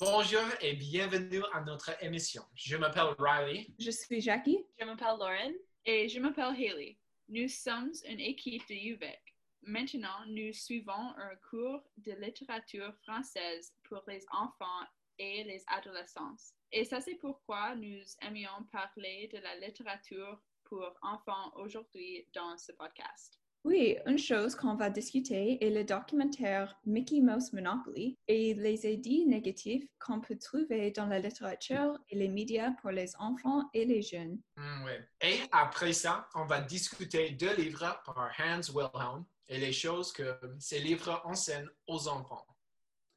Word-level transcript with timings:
Bonjour 0.00 0.44
et 0.60 0.74
bienvenue 0.74 1.42
à 1.54 1.62
notre 1.62 1.90
émission. 2.04 2.42
Je 2.54 2.76
m'appelle 2.76 3.14
Riley. 3.18 3.66
Je 3.78 3.90
suis 3.90 4.20
Jackie. 4.20 4.58
Je 4.78 4.84
m'appelle 4.84 5.16
Lauren. 5.18 5.52
Et 5.86 6.06
je 6.06 6.20
m'appelle 6.20 6.54
Haley. 6.54 6.98
Nous 7.30 7.48
sommes 7.48 7.92
une 8.06 8.20
équipe 8.20 8.68
de 8.68 8.74
UVEC. 8.74 9.20
Maintenant, 9.62 10.26
nous 10.26 10.52
suivons 10.52 10.92
un 11.16 11.34
cours 11.48 11.82
de 11.96 12.12
littérature 12.12 12.92
française 13.04 13.72
pour 13.84 14.02
les 14.06 14.22
enfants 14.32 14.86
et 15.18 15.44
les 15.44 15.64
adolescents. 15.68 16.36
Et 16.72 16.84
ça, 16.84 17.00
c'est 17.00 17.14
pourquoi 17.14 17.74
nous 17.74 18.02
aimions 18.20 18.64
parler 18.70 19.30
de 19.32 19.38
la 19.38 19.56
littérature 19.56 20.42
pour 20.64 20.94
enfants 21.00 21.52
aujourd'hui 21.56 22.28
dans 22.34 22.58
ce 22.58 22.72
podcast. 22.72 23.40
Oui, 23.66 23.98
une 24.06 24.16
chose 24.16 24.54
qu'on 24.54 24.76
va 24.76 24.90
discuter 24.90 25.58
est 25.60 25.70
le 25.70 25.82
documentaire 25.82 26.78
Mickey 26.86 27.20
Mouse 27.20 27.52
Monopoly 27.52 28.16
et 28.28 28.54
les 28.54 28.86
édits 28.86 29.26
négatifs 29.26 29.82
qu'on 29.98 30.20
peut 30.20 30.38
trouver 30.38 30.92
dans 30.92 31.06
la 31.06 31.18
littérature 31.18 31.98
et 32.08 32.14
les 32.14 32.28
médias 32.28 32.70
pour 32.80 32.92
les 32.92 33.16
enfants 33.16 33.68
et 33.74 33.84
les 33.84 34.02
jeunes. 34.02 34.38
Mm, 34.56 34.84
oui. 34.84 34.92
Et 35.20 35.40
après 35.50 35.92
ça, 35.92 36.28
on 36.36 36.44
va 36.44 36.60
discuter 36.60 37.30
deux 37.30 37.56
livres 37.56 38.00
par 38.04 38.30
Hans 38.38 38.72
Wilhelm 38.72 39.24
et 39.48 39.58
les 39.58 39.72
choses 39.72 40.12
que 40.12 40.38
ces 40.60 40.78
livres 40.78 41.20
enseignent 41.24 41.68
aux 41.88 42.06
enfants. 42.06 42.46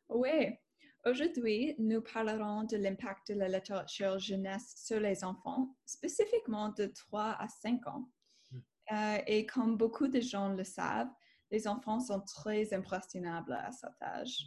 Oui, 0.10 0.58
aujourd'hui, 1.06 1.76
nous 1.78 2.02
parlerons 2.02 2.64
de 2.64 2.78
l'impact 2.78 3.34
de 3.34 3.36
la 3.36 3.50
littérature 3.50 4.18
jeunesse 4.18 4.74
sur 4.84 5.00
les 5.00 5.24
enfants, 5.24 5.76
spécifiquement 5.86 6.70
de 6.70 6.88
3 6.88 7.38
à 7.38 7.48
5 7.48 7.86
ans. 7.86 8.10
Euh, 8.92 9.18
et 9.28 9.46
comme 9.46 9.78
beaucoup 9.78 10.08
de 10.08 10.20
gens 10.20 10.50
le 10.50 10.64
savent, 10.64 11.10
les 11.52 11.68
enfants 11.68 12.00
sont 12.00 12.22
très 12.22 12.74
impressionnables 12.74 13.54
à 13.54 13.72
cet 13.72 14.02
âge. 14.02 14.46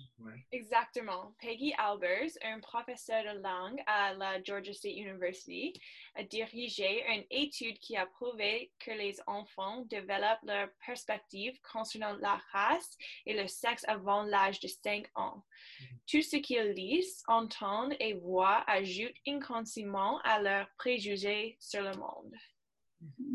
Exactement. 0.52 1.34
Peggy 1.40 1.74
Albers, 1.76 2.30
un 2.44 2.60
professeur 2.60 3.24
de 3.24 3.40
langue 3.40 3.82
à 3.86 4.14
la 4.14 4.42
Georgia 4.42 4.72
State 4.72 4.92
University, 4.92 5.72
a 6.14 6.22
dirigé 6.22 7.02
une 7.12 7.24
étude 7.30 7.78
qui 7.80 7.96
a 7.96 8.06
prouvé 8.06 8.72
que 8.78 8.92
les 8.92 9.16
enfants 9.26 9.84
développent 9.86 10.44
leur 10.44 10.68
perspective 10.86 11.58
concernant 11.72 12.16
la 12.18 12.40
race 12.52 12.96
et 13.26 13.34
le 13.34 13.48
sexe 13.48 13.84
avant 13.88 14.22
l'âge 14.22 14.60
de 14.60 14.68
5 14.68 15.08
ans. 15.16 15.42
Mm-hmm. 15.42 15.86
Tout 16.06 16.22
ce 16.22 16.36
qu'ils 16.36 16.72
lisent, 16.72 17.22
entendent 17.26 17.96
et 17.98 18.14
voient 18.14 18.62
ajoute 18.68 19.14
inconsciemment 19.26 20.20
à 20.20 20.40
leurs 20.40 20.68
préjugés 20.78 21.56
sur 21.58 21.82
le 21.82 21.96
monde. 21.96 22.32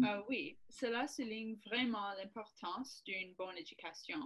Euh, 0.03 0.21
oui, 0.29 0.57
cela 0.69 1.07
souligne 1.07 1.57
vraiment 1.65 2.13
l'importance 2.17 3.03
d'une 3.05 3.33
bonne 3.33 3.57
éducation. 3.57 4.19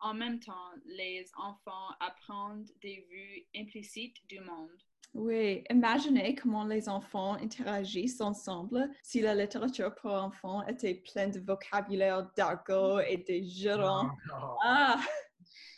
En 0.00 0.12
même 0.12 0.40
temps, 0.40 0.72
les 0.86 1.24
enfants 1.36 1.90
apprennent 2.00 2.66
des 2.82 3.06
vues 3.10 3.46
implicites 3.56 4.16
du 4.28 4.40
monde. 4.40 4.82
Oui, 5.14 5.62
imaginez 5.70 6.34
comment 6.34 6.64
les 6.64 6.88
enfants 6.88 7.34
interagissent 7.34 8.20
ensemble 8.20 8.90
si 9.02 9.20
la 9.20 9.34
littérature 9.34 9.94
pour 9.94 10.10
enfants 10.10 10.66
était 10.66 10.94
pleine 10.94 11.30
de 11.30 11.38
vocabulaire 11.38 12.28
d'argot 12.36 12.98
et 12.98 13.18
de 13.18 13.46
jurons. 13.46 14.10
Ah! 14.64 15.00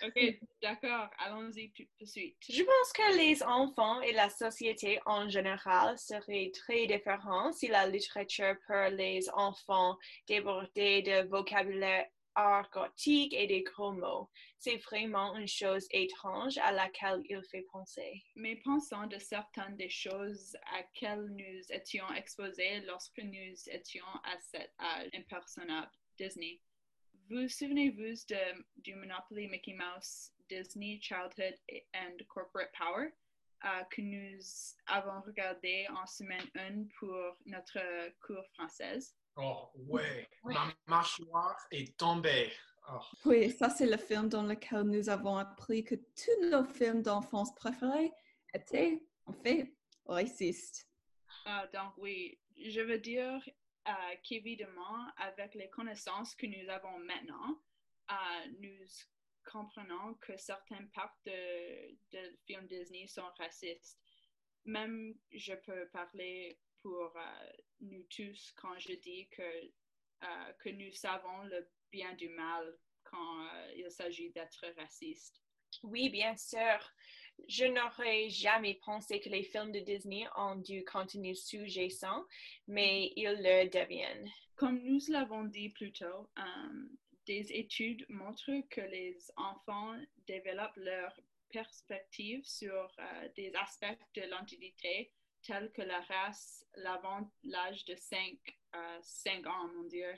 OK, 0.03 0.39
d'accord, 0.63 1.09
allons-y 1.19 1.71
tout 1.73 1.85
de 2.01 2.07
suite. 2.07 2.37
Je 2.49 2.63
pense 2.63 2.93
que 2.93 3.17
les 3.17 3.43
enfants 3.43 4.01
et 4.03 4.13
la 4.13 4.29
société 4.29 5.01
en 5.07 5.29
général 5.29 5.99
seraient 5.99 6.51
très 6.53 6.87
différents 6.87 7.53
si 7.53 7.69
la 7.69 7.87
littérature 7.87 8.57
pour 8.67 8.91
les 8.91 9.29
enfants 9.31 9.97
débordait 10.27 11.03
de 11.03 11.29
vocabulaire 11.29 12.07
argotique 12.37 13.33
et 13.33 13.47
des 13.47 13.63
gros 13.63 13.93
mots. 13.93 14.31
C'est 14.59 14.77
vraiment 14.77 15.37
une 15.37 15.49
chose 15.49 15.87
étrange 15.91 16.59
à 16.59 16.71
laquelle 16.71 17.23
il 17.29 17.43
fait 17.51 17.65
penser. 17.73 18.23
Mais 18.35 18.57
pensons 18.57 19.07
de 19.07 19.19
certaines 19.19 19.77
des 19.77 19.89
choses 19.89 20.55
à 20.75 20.83
quelles 20.95 21.27
nous 21.27 21.73
étions 21.73 22.09
exposés 22.15 22.81
lorsque 22.81 23.19
nous 23.19 23.69
étions 23.69 24.05
à 24.25 24.39
cet 24.41 24.71
âge 24.79 25.09
impersonnable, 25.15 25.91
Disney. 26.19 26.61
Vous 27.29 27.49
souvenez-vous 27.49 28.25
du 28.77 28.95
Monopoly 28.95 29.49
Mickey 29.49 29.75
Mouse 29.75 30.31
Disney 30.49 31.01
Childhood 31.01 31.57
and 31.93 32.19
Corporate 32.29 32.71
Power 32.79 33.13
euh, 33.65 33.83
que 33.91 34.01
nous 34.01 34.39
avons 34.87 35.21
regardé 35.23 35.89
en 35.91 36.07
semaine 36.07 36.47
1 36.55 36.85
pour 37.01 37.37
notre 37.47 37.81
cours 38.25 38.47
française? 38.55 39.17
Oh, 39.35 39.71
ouais, 39.89 40.29
ma 40.45 40.73
mâchoire 40.87 41.67
est 41.73 41.97
tombée. 41.99 42.53
Oh. 42.89 43.01
Oui, 43.25 43.51
ça 43.51 43.71
c'est 43.71 43.87
le 43.87 43.97
film 43.97 44.29
dans 44.29 44.45
lequel 44.45 44.83
nous 44.83 45.09
avons 45.09 45.37
appris 45.37 45.83
que 45.83 45.97
tous 45.97 46.49
nos 46.49 46.65
films 46.65 47.03
d'enfance 47.03 47.53
préférés 47.57 48.13
étaient 48.55 49.03
en 49.25 49.33
fait 49.33 49.75
racistes. 50.07 50.89
Uh, 51.45 51.67
donc 51.73 51.93
oui, 51.99 52.39
je 52.57 52.83
veux 52.83 52.99
dire 52.99 53.41
euh, 53.89 54.17
qu'évidemment, 54.23 55.07
avec 55.17 55.55
les 55.55 55.69
connaissances 55.71 56.35
que 56.35 56.47
nous 56.47 56.69
avons 56.69 56.99
maintenant, 56.99 57.63
euh, 58.11 58.47
nous 58.61 58.87
comprenons 59.45 60.15
que 60.15 60.37
certaines 60.37 60.91
parties 60.91 61.31
de, 61.31 61.97
de, 62.13 62.37
films 62.47 62.67
Disney 62.67 63.07
sont 63.07 63.31
racistes. 63.39 63.99
Même 64.65 65.15
je 65.31 65.55
peux 65.55 65.89
parler 65.89 66.59
pour 66.83 67.17
euh, 67.17 67.53
nous 67.81 68.03
tous 68.05 68.53
quand 68.57 68.79
je 68.79 68.95
dis 68.95 69.29
que, 69.29 69.71
que 70.59 70.71
nous 70.71 70.93
savons 70.93 71.45
le 71.45 71.69
bien 71.93 72.15
du 72.15 72.29
mal 72.31 72.77
quand 73.05 73.49
il 73.77 73.89
s'agit 73.91 74.31
d'être 74.31 74.67
raciste. 74.77 75.41
Oui, 75.83 76.09
bien 76.11 76.37
sûr. 76.37 76.79
Je 77.49 77.65
n'aurais 77.65 78.29
jamais 78.29 78.75
pensé 78.85 79.21
que 79.21 79.29
les 79.29 79.45
films 79.45 79.73
de 79.73 79.81
Disney 79.81 80.27
ont 80.37 80.57
du 80.57 80.85
contenu 80.85 81.35
sous-jacent, 81.35 82.25
mais 82.67 83.13
ils 83.17 83.39
le 83.39 83.69
deviennent. 83.69 84.29
Comme 84.57 84.83
nous 84.83 85.01
l'avons 85.09 85.45
dit 85.45 85.69
plus 85.69 85.93
tôt, 85.93 86.29
euh, 86.39 86.89
des 87.27 87.53
études 87.53 88.05
montrent 88.09 88.67
que 88.71 88.81
les 88.81 89.19
enfants 89.37 89.95
développent 90.27 90.77
leur 90.77 91.13
perspective 91.51 92.45
sur 92.45 92.91
euh, 92.99 93.29
des 93.37 93.55
aspects 93.55 93.99
de 94.15 94.23
l'entité 94.23 95.13
tels 95.43 95.71
que 95.73 95.83
la 95.83 96.01
race 96.01 96.65
l'avant 96.75 97.31
l'âge 97.45 97.85
de 97.85 97.95
5, 97.95 98.37
5 99.01 99.47
ans, 99.47 99.69
mon 99.77 99.85
Dieu. 99.85 100.13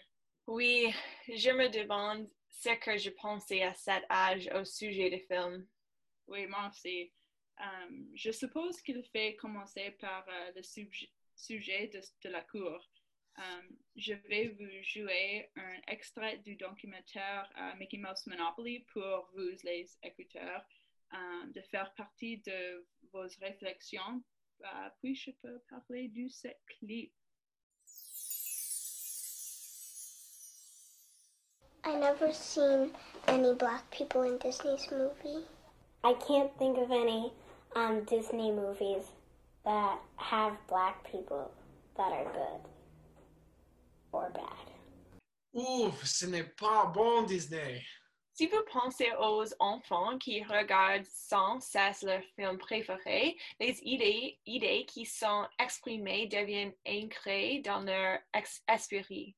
Oui, 0.46 0.90
je 1.28 1.50
me 1.50 1.68
demande 1.68 2.28
ce 2.48 2.70
que 2.80 2.96
je 2.96 3.10
pensais 3.10 3.62
à 3.62 3.74
cet 3.74 4.04
âge 4.10 4.48
au 4.54 4.64
sujet 4.64 5.10
des 5.10 5.20
films. 5.20 5.66
Oui, 6.28 6.46
moi. 6.46 6.70
Euh, 7.60 7.64
je 8.14 8.30
suppose 8.30 8.80
qu'il 8.82 9.02
fait 9.04 9.34
commencer 9.36 9.90
par 10.00 10.26
euh, 10.28 10.52
le 10.54 10.62
sujet 10.62 11.88
de, 11.88 12.28
la 12.28 12.42
cour. 12.42 12.86
Euh, 13.38 13.42
je 13.96 14.12
vais 14.28 14.48
vous 14.48 14.82
jouer 14.82 15.50
un 15.56 15.80
extrait 15.88 16.38
du 16.38 16.56
documentaire 16.56 17.50
Mickey 17.78 17.98
Mouse 17.98 18.26
Monopoly 18.26 18.80
pour 18.92 19.30
vous, 19.32 19.50
les 19.64 19.88
écouteurs, 20.02 20.64
de 21.54 21.60
faire 21.62 21.94
partie 21.94 22.38
de 22.38 22.86
vos 23.12 23.26
réflexions. 23.40 24.22
puis 25.00 25.14
je 25.14 25.30
peux 25.42 25.60
parler 25.70 26.08
du 26.08 26.28
clip. 26.66 27.12
I 31.84 31.94
never 31.96 32.34
seen 32.34 32.92
any 33.28 33.54
black 33.54 33.88
people 33.90 34.22
in 34.22 34.36
Disney's 34.38 34.90
movie. 34.90 35.46
I 36.04 36.14
can't 36.14 36.56
think 36.58 36.78
of 36.78 36.90
any 36.90 37.32
um, 37.74 38.04
Disney 38.04 38.52
movies 38.52 39.04
that 39.64 39.98
have 40.16 40.52
black 40.68 41.10
people 41.10 41.50
that 41.96 42.12
are 42.12 42.24
good 42.24 42.70
or 44.12 44.30
bad. 44.32 44.68
Ouf, 45.54 46.04
ce 46.04 46.26
n'est 46.26 46.54
pas 46.56 46.92
bon 46.94 47.26
Disney. 47.26 47.82
Si 48.34 48.46
vous 48.46 48.62
pensez 48.70 49.10
aux 49.18 49.44
enfants 49.58 50.16
qui 50.18 50.44
regardent 50.44 51.04
sans 51.06 51.58
cesse 51.58 52.04
leurs 52.04 52.22
films 52.36 52.58
préférés, 52.58 53.36
les 53.58 53.80
idées, 53.82 54.38
idées 54.46 54.86
qui 54.86 55.04
sont 55.04 55.44
exprimées 55.58 56.28
deviennent 56.28 56.74
ancrées 56.86 57.60
dans 57.64 57.80
leur 57.80 58.20
esprit. 58.68 59.34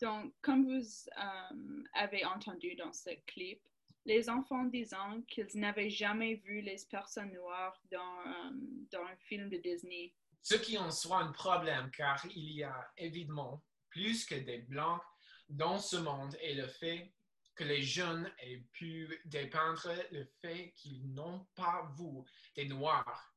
Donc, 0.00 0.32
comme 0.40 0.64
vous 0.64 0.86
euh, 1.18 1.82
avez 1.92 2.24
entendu 2.24 2.74
dans 2.76 2.94
ce 2.94 3.10
clip, 3.26 3.60
les 4.04 4.28
enfants 4.28 4.64
disant 4.64 5.20
qu'ils 5.28 5.48
n'avaient 5.54 5.90
jamais 5.90 6.34
vu 6.36 6.60
les 6.60 6.76
personnes 6.90 7.32
noires 7.32 7.80
dans, 7.90 8.20
euh, 8.26 8.50
dans 8.90 9.02
un 9.04 9.16
film 9.16 9.48
de 9.48 9.58
Disney. 9.58 10.14
Ce 10.42 10.54
qui 10.54 10.78
en 10.78 10.90
soit 10.90 11.18
un 11.18 11.32
problème, 11.32 11.90
car 11.90 12.24
il 12.34 12.52
y 12.52 12.62
a 12.62 12.90
évidemment 12.96 13.62
plus 13.90 14.24
que 14.24 14.34
des 14.34 14.58
blancs 14.58 15.00
dans 15.48 15.78
ce 15.78 15.96
monde 15.96 16.36
et 16.40 16.54
le 16.54 16.66
fait 16.66 17.12
que 17.54 17.64
les 17.64 17.82
jeunes 17.82 18.30
aient 18.38 18.64
pu 18.72 19.20
dépeindre 19.26 19.92
le 20.12 20.24
fait 20.40 20.72
qu'ils 20.76 21.12
n'ont 21.12 21.46
pas 21.54 21.92
vu 21.98 22.22
des 22.56 22.66
noirs 22.66 23.34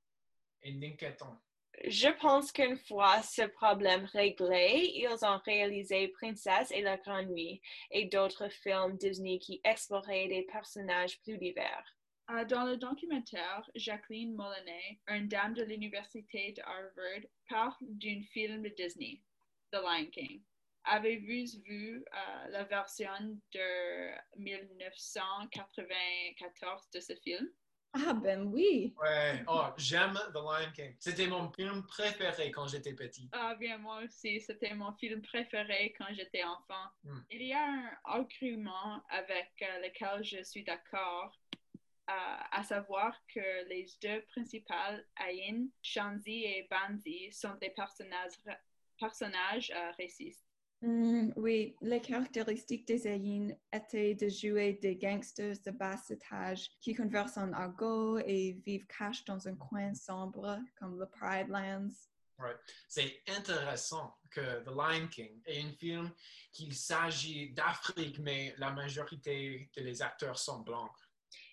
est 0.61 0.81
inquiétant. 0.81 1.41
Je 1.85 2.09
pense 2.19 2.51
qu'une 2.51 2.77
fois 2.77 3.21
ce 3.23 3.43
problème 3.43 4.05
réglé, 4.05 4.91
ils 4.95 5.25
ont 5.25 5.39
réalisé 5.39 6.09
Princesse 6.09 6.69
et 6.71 6.81
la 6.81 6.97
Grande 6.97 7.29
Nuit 7.29 7.61
et 7.91 8.05
d'autres 8.05 8.49
films 8.49 8.97
Disney 8.97 9.39
qui 9.39 9.59
exploraient 9.63 10.27
des 10.27 10.43
personnages 10.43 11.19
plus 11.21 11.37
divers. 11.37 11.83
Euh, 12.29 12.45
dans 12.45 12.63
le 12.63 12.77
documentaire, 12.77 13.69
Jacqueline 13.75 14.33
Molyneux, 14.33 14.97
une 15.07 15.27
dame 15.27 15.55
de 15.55 15.63
l'université 15.63 16.53
de 16.53 16.61
Harvard, 16.61 17.27
parle 17.49 17.75
d'un 17.81 18.21
film 18.31 18.65
Disney, 18.77 19.21
The 19.71 19.81
Lion 19.81 20.05
King. 20.11 20.41
Avez-vous 20.85 21.63
vu 21.65 22.05
euh, 22.13 22.47
la 22.49 22.65
version 22.65 23.39
de 23.53 24.11
1994 24.37 26.89
de 26.93 26.99
ce 26.99 27.15
film? 27.15 27.49
Ah 27.93 28.13
ben 28.13 28.43
oui. 28.51 28.93
Ouais, 28.99 29.43
oh, 29.47 29.65
j'aime 29.77 30.17
The 30.33 30.37
Lion 30.37 30.71
King. 30.73 30.95
C'était 30.99 31.27
mon 31.27 31.51
film 31.51 31.85
préféré 31.85 32.49
quand 32.51 32.67
j'étais 32.67 32.93
petit. 32.93 33.29
Ah 33.31 33.53
bien, 33.55 33.77
moi 33.77 33.99
aussi, 34.03 34.41
c'était 34.41 34.73
mon 34.73 34.93
film 34.93 35.21
préféré 35.21 35.93
quand 35.97 36.07
j'étais 36.11 36.43
enfant. 36.43 36.87
Hmm. 37.03 37.19
Il 37.29 37.43
y 37.43 37.53
a 37.53 37.63
un 37.63 37.91
argument 38.05 39.03
avec 39.09 39.51
euh, 39.61 39.79
lequel 39.85 40.23
je 40.23 40.43
suis 40.43 40.63
d'accord, 40.63 41.39
euh, 42.09 42.37
à 42.51 42.63
savoir 42.63 43.15
que 43.33 43.67
les 43.69 43.85
deux 44.01 44.21
principales, 44.31 45.05
Ayin, 45.15 45.67
Shanzi 45.83 46.45
et 46.45 46.67
Banzi, 46.69 47.31
sont 47.31 47.53
des 47.61 47.69
personnages, 47.69 48.33
personnages 48.99 49.71
euh, 49.75 49.91
racistes. 49.99 50.52
Hmm, 50.85 51.31
oui, 51.37 51.77
les 51.79 52.01
caractéristiques 52.01 52.85
des 52.85 53.07
Aïns 53.07 53.55
étaient 53.71 54.15
de 54.15 54.27
jouer 54.27 54.73
des 54.73 54.97
gangsters 54.97 55.55
de 55.65 55.71
bas 55.71 55.95
étage 56.09 56.69
qui 56.81 56.93
conversent 56.93 57.37
en 57.37 57.53
argot 57.53 58.17
et 58.17 58.61
vivent 58.65 58.85
cachés 58.87 59.23
dans 59.25 59.47
un 59.47 59.55
coin 59.55 59.93
sombre 59.93 60.59
comme 60.77 60.99
le 60.99 61.05
Pride 61.05 61.47
Lands. 61.47 61.87
Ouais. 62.37 62.53
C'est 62.89 63.21
intéressant 63.29 64.13
que 64.29 64.61
The 64.65 64.75
Lion 64.75 65.07
King 65.07 65.41
est 65.45 65.61
un 65.63 65.71
film 65.71 66.11
qu'il 66.51 66.75
s'agit 66.75 67.53
d'Afrique, 67.53 68.19
mais 68.19 68.53
la 68.57 68.71
majorité 68.71 69.69
des 69.77 70.01
acteurs 70.01 70.37
sont 70.37 70.59
blancs. 70.63 70.91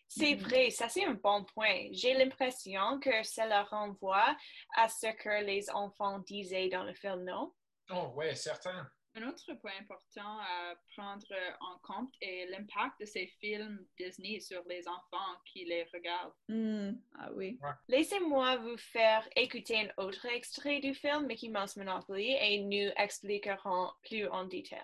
C'est 0.08 0.34
Mhm. 0.34 0.40
vrai, 0.42 0.70
ça 0.70 0.88
c'est 0.88 1.04
un 1.04 1.14
bon 1.14 1.44
point. 1.44 1.86
J'ai 1.92 2.14
l'impression 2.14 2.98
que 2.98 3.22
cela 3.22 3.62
renvoie 3.62 4.36
à 4.74 4.88
ce 4.88 5.06
que 5.16 5.44
les 5.44 5.70
enfants 5.70 6.18
disaient 6.18 6.68
dans 6.68 6.82
le 6.82 6.94
film, 6.94 7.22
non? 7.22 7.54
Oh, 7.90 8.12
ouais, 8.16 8.34
certain. 8.34 8.90
Un 9.16 9.26
autre 9.26 9.54
point 9.54 9.72
important 9.80 10.38
à 10.38 10.74
prendre 10.96 11.26
en 11.60 11.78
compte 11.78 12.14
est 12.22 12.46
l'impact 12.50 13.00
de 13.00 13.04
ces 13.06 13.26
films 13.40 13.84
Disney 13.98 14.38
sur 14.38 14.62
les 14.68 14.86
enfants 14.86 15.36
qui 15.44 15.64
les 15.64 15.84
regardent. 15.92 16.32
Hmm, 16.48 16.92
ah 17.18 17.28
oui. 17.34 17.58
Laissez-moi 17.88 18.56
vous 18.58 18.76
faire 18.76 19.28
écouter 19.34 19.80
un 19.80 20.04
autre 20.04 20.26
extrait 20.26 20.78
du 20.78 20.94
film 20.94 21.26
Mickey 21.26 21.48
Mouse 21.48 21.76
Monopoly 21.76 22.36
et 22.40 22.60
nous 22.60 22.92
expliquerons 22.96 23.90
plus 24.04 24.28
en 24.28 24.44
détail. 24.44 24.78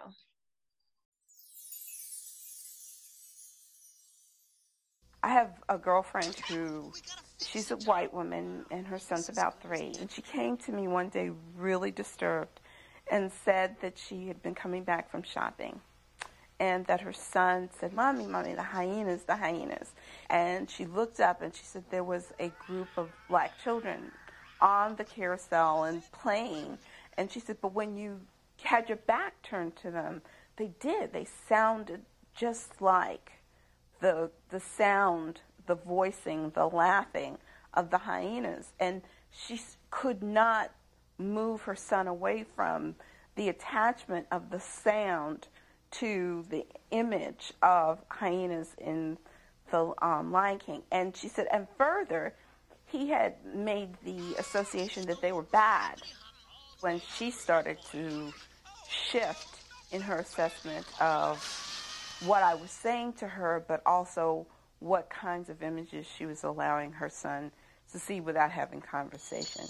I 5.22 5.28
have 5.28 5.60
a 5.68 5.78
girlfriend 5.78 6.36
who 6.48 6.92
she's 7.40 7.70
a 7.70 7.76
white 7.78 8.12
woman 8.12 8.64
and 8.70 8.86
her 8.86 8.98
son's 8.98 9.28
about 9.28 9.60
three. 9.60 9.92
And 10.00 10.10
she 10.10 10.22
came 10.22 10.56
to 10.58 10.72
me 10.72 10.88
one 10.88 11.08
day 11.10 11.30
really 11.56 11.90
disturbed 11.90 12.60
and 13.10 13.30
said 13.44 13.76
that 13.80 13.98
she 13.98 14.28
had 14.28 14.42
been 14.42 14.54
coming 14.54 14.84
back 14.84 15.10
from 15.10 15.22
shopping 15.22 15.80
and 16.58 16.86
that 16.86 17.00
her 17.02 17.12
son 17.12 17.68
said, 17.78 17.92
Mommy, 17.92 18.26
Mommy, 18.26 18.54
the 18.54 18.62
hyenas, 18.62 19.24
the 19.24 19.36
hyenas. 19.36 19.90
And 20.30 20.70
she 20.70 20.86
looked 20.86 21.20
up 21.20 21.42
and 21.42 21.54
she 21.54 21.64
said 21.64 21.84
there 21.90 22.04
was 22.04 22.32
a 22.40 22.50
group 22.66 22.88
of 22.96 23.10
black 23.28 23.52
children 23.62 24.10
on 24.60 24.96
the 24.96 25.04
carousel 25.04 25.84
and 25.84 26.02
playing. 26.12 26.78
And 27.16 27.30
she 27.30 27.40
said, 27.40 27.58
But 27.60 27.74
when 27.74 27.96
you 27.96 28.20
had 28.62 28.88
your 28.88 28.96
back 28.96 29.42
turned 29.42 29.76
to 29.76 29.90
them, 29.90 30.22
they 30.56 30.70
did. 30.80 31.12
They 31.12 31.26
sounded 31.48 32.02
just 32.34 32.80
like 32.80 33.32
the 34.00 34.30
the 34.50 34.60
sound, 34.60 35.40
the 35.66 35.74
voicing, 35.74 36.50
the 36.54 36.66
laughing 36.66 37.38
of 37.74 37.90
the 37.90 37.98
hyenas, 37.98 38.72
and 38.80 39.02
she 39.30 39.60
could 39.90 40.22
not 40.22 40.70
move 41.18 41.62
her 41.62 41.76
son 41.76 42.06
away 42.06 42.44
from 42.54 42.94
the 43.36 43.48
attachment 43.48 44.26
of 44.30 44.50
the 44.50 44.60
sound 44.60 45.48
to 45.90 46.44
the 46.50 46.66
image 46.90 47.52
of 47.62 48.00
hyenas 48.08 48.74
in 48.78 49.18
the 49.70 49.92
um, 50.02 50.32
Lion 50.32 50.58
King. 50.58 50.82
And 50.90 51.16
she 51.16 51.28
said, 51.28 51.46
and 51.52 51.66
further, 51.76 52.34
he 52.86 53.08
had 53.08 53.34
made 53.44 53.90
the 54.04 54.34
association 54.38 55.06
that 55.06 55.20
they 55.20 55.32
were 55.32 55.42
bad 55.42 56.00
when 56.80 57.00
she 57.16 57.30
started 57.30 57.78
to 57.92 58.32
shift 58.88 59.48
in 59.92 60.00
her 60.00 60.16
assessment 60.16 60.86
of 61.00 61.38
what 62.24 62.42
I 62.42 62.54
was 62.54 62.70
saying 62.70 63.14
to 63.14 63.28
her, 63.28 63.64
but 63.66 63.82
also 63.84 64.46
what 64.78 65.10
kinds 65.10 65.48
of 65.48 65.62
images 65.62 66.06
she 66.06 66.26
was 66.26 66.44
allowing 66.44 66.92
her 66.92 67.08
son 67.08 67.50
to 67.92 67.98
see 67.98 68.20
without 68.20 68.50
having 68.50 68.80
conversation. 68.80 69.64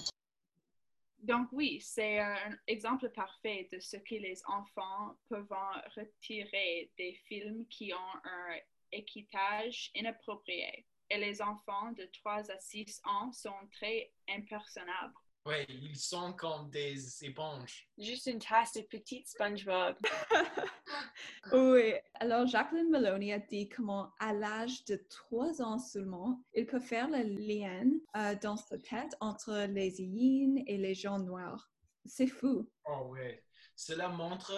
Donc 1.23 1.49
oui, 1.53 1.81
c'est 1.81 2.19
un 2.19 2.59
exemple 2.67 3.09
parfait 3.11 3.69
de 3.73 3.81
ce 3.81 3.97
que 3.97 4.15
les 4.15 4.41
enfants 4.47 5.17
peuvent 5.29 5.53
en 5.53 5.73
retirer 5.97 6.91
des 6.97 7.15
films 7.29 7.67
qui 7.69 7.93
ont 7.93 8.19
un 8.25 8.57
équitage 8.93 9.91
inapproprié. 9.95 10.87
Et 11.11 11.19
les 11.19 11.41
enfants 11.41 11.93
de 11.93 12.05
3 12.21 12.51
à 12.51 12.59
6 12.59 13.01
ans 13.05 13.33
sont 13.33 13.69
très 13.73 14.13
impersonables. 14.29 15.15
Ouais, 15.47 15.65
ils 15.69 15.97
sont 15.97 16.33
comme 16.33 16.69
des 16.71 17.25
éponges. 17.25 17.89
Juste 17.97 18.27
une 18.27 18.41
tasse 18.41 18.73
de 18.73 18.83
petite 18.83 19.29
SpongeBob. 19.29 19.97
Oui. 21.53 21.95
Alors, 22.15 22.47
Jacqueline 22.47 22.91
Maloney 22.91 23.33
a 23.33 23.39
dit 23.39 23.69
comment, 23.69 24.13
à 24.19 24.33
l'âge 24.33 24.85
de 24.87 24.97
3 25.09 25.63
ans 25.63 25.79
seulement, 25.79 26.43
il 26.55 26.67
peut 26.67 26.81
faire 26.81 27.09
le 27.09 27.23
lien 27.23 27.89
euh, 28.17 28.35
dans 28.43 28.57
sa 28.57 28.79
tête 28.79 29.17
entre 29.21 29.67
les 29.69 30.01
hyènes 30.01 30.65
et 30.67 30.77
les 30.77 30.95
gens 30.95 31.19
noirs. 31.19 31.71
C'est 32.05 32.27
fou. 32.27 32.69
Oh, 32.85 33.09
ouais. 33.11 33.45
Cela 33.77 34.09
montre 34.09 34.53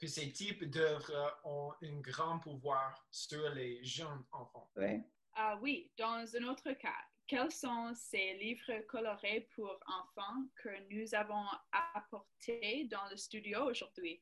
que 0.00 0.06
ces 0.06 0.32
types 0.32 0.64
d'œuvres 0.64 1.40
ont 1.44 1.72
un 1.82 2.00
grand 2.00 2.38
pouvoir 2.40 3.06
sur 3.10 3.48
les 3.50 3.84
jeunes 3.84 4.24
enfants. 4.32 4.70
Oui. 4.76 5.02
Ah 5.36 5.58
oui, 5.60 5.90
dans 5.98 6.24
un 6.36 6.44
autre 6.44 6.72
cas, 6.72 6.94
quels 7.26 7.50
sont 7.50 7.92
ces 7.94 8.34
livres 8.34 8.84
colorés 8.88 9.48
pour 9.54 9.78
enfants 9.86 10.42
que 10.62 10.68
nous 10.90 11.14
avons 11.14 11.44
apportés 11.94 12.86
dans 12.90 13.08
le 13.10 13.16
studio 13.16 13.64
aujourd'hui? 13.70 14.20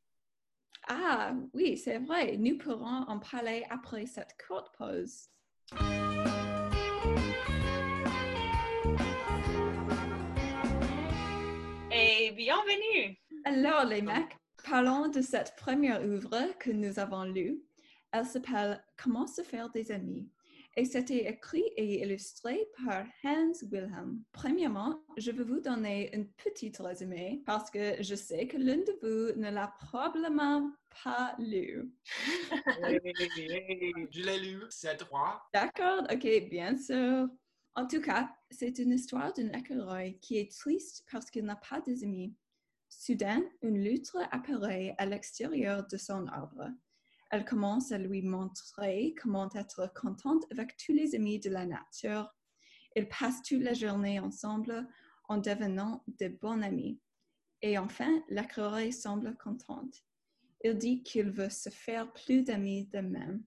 Ah, 0.88 1.34
oui, 1.52 1.76
c'est 1.76 1.98
vrai. 1.98 2.36
Nous 2.36 2.58
pourrons 2.58 3.04
en 3.08 3.18
parler 3.18 3.64
après 3.70 4.06
cette 4.06 4.36
courte 4.46 4.74
pause. 4.76 5.28
Et 11.94 12.32
bienvenue! 12.32 13.16
Alors, 13.44 13.84
les 13.84 14.02
mecs, 14.02 14.36
parlons 14.64 15.08
de 15.08 15.20
cette 15.20 15.54
première 15.56 16.00
œuvre 16.00 16.56
que 16.58 16.70
nous 16.70 16.98
avons 16.98 17.24
lue. 17.24 17.62
Elle 18.12 18.26
s'appelle 18.26 18.82
Comment 18.96 19.26
se 19.26 19.42
faire 19.42 19.70
des 19.70 19.90
amis 19.90 20.28
et 20.76 20.84
c'était 20.84 21.28
écrit 21.28 21.64
et 21.76 22.02
illustré 22.02 22.66
par 22.84 23.04
Hans 23.24 23.52
Wilhelm. 23.70 24.22
Premièrement, 24.32 25.04
je 25.18 25.30
vais 25.30 25.44
vous 25.44 25.60
donner 25.60 26.10
un 26.14 26.24
petit 26.42 26.72
résumé 26.78 27.42
parce 27.44 27.70
que 27.70 28.02
je 28.02 28.14
sais 28.14 28.46
que 28.46 28.56
l'un 28.56 28.78
de 28.78 28.98
vous 29.02 29.40
ne 29.40 29.50
l'a 29.50 29.74
probablement 29.78 30.72
pas 31.04 31.34
lu. 31.38 31.92
Je 34.10 34.22
l'ai 34.22 34.38
lu, 34.38 34.62
c'est 34.70 34.98
droit. 35.00 35.42
D'accord, 35.52 36.04
ok, 36.10 36.48
bien 36.48 36.76
sûr. 36.76 37.28
En 37.74 37.86
tout 37.86 38.00
cas, 38.00 38.30
c'est 38.50 38.78
une 38.78 38.92
histoire 38.92 39.32
d'un 39.32 39.50
écureuil 39.52 40.18
qui 40.20 40.38
est 40.38 40.50
triste 40.50 41.04
parce 41.10 41.30
qu'il 41.30 41.44
n'a 41.44 41.56
pas 41.56 41.80
d'amis. 41.80 42.34
Soudain, 42.88 43.42
une 43.62 43.82
loutre 43.82 44.18
apparaît 44.30 44.94
à 44.98 45.06
l'extérieur 45.06 45.86
de 45.86 45.96
son 45.96 46.26
arbre. 46.26 46.68
Elle 47.32 47.46
commence 47.46 47.92
à 47.92 47.98
lui 47.98 48.20
montrer 48.20 49.14
comment 49.20 49.48
être 49.54 49.90
contente 49.94 50.44
avec 50.50 50.76
tous 50.76 50.92
les 50.92 51.14
amis 51.14 51.40
de 51.40 51.48
la 51.48 51.64
nature. 51.64 52.30
Ils 52.94 53.08
passent 53.08 53.42
toute 53.42 53.62
la 53.62 53.72
journée 53.72 54.20
ensemble 54.20 54.86
en 55.30 55.38
devenant 55.38 56.04
de 56.20 56.28
bons 56.28 56.60
amis. 56.60 57.00
Et 57.62 57.78
enfin, 57.78 58.22
l'écureuil 58.28 58.92
semble 58.92 59.34
contente. 59.38 59.94
Il 60.62 60.76
dit 60.76 61.02
qu'il 61.02 61.30
veut 61.30 61.48
se 61.48 61.70
faire 61.70 62.12
plus 62.12 62.42
d'amis 62.42 62.84
de 62.88 63.00
même. 63.00 63.42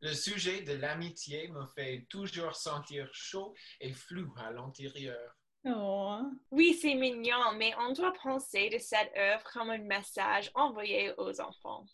Le 0.00 0.14
sujet 0.14 0.62
de 0.62 0.72
l'amitié 0.72 1.48
me 1.48 1.66
fait 1.66 2.06
toujours 2.08 2.56
sentir 2.56 3.10
chaud 3.12 3.52
et 3.82 3.92
flou 3.92 4.32
à 4.38 4.52
l'intérieur. 4.52 5.36
Oh. 5.66 6.22
Oui, 6.50 6.72
c'est 6.80 6.94
mignon, 6.94 7.52
mais 7.58 7.74
on 7.78 7.92
doit 7.92 8.14
penser 8.22 8.70
de 8.70 8.78
cette 8.78 9.12
œuvre 9.18 9.44
comme 9.52 9.68
un 9.68 9.78
message 9.78 10.50
envoyé 10.54 11.12
aux 11.18 11.38
enfants. 11.42 11.84